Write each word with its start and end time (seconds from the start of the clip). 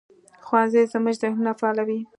ښوونځی 0.45 0.83
زموږ 0.91 1.15
ذهنونه 1.21 1.51
فعالوي 1.59 1.99